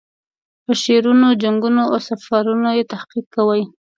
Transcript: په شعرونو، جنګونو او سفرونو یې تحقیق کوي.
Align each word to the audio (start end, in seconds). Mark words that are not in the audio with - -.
په 0.63 0.71
شعرونو، 0.81 1.27
جنګونو 1.41 1.83
او 1.91 1.99
سفرونو 2.09 2.69
یې 2.77 2.83
تحقیق 2.93 3.25
کوي. 3.35 3.63